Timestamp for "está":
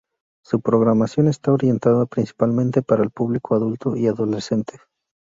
1.27-1.53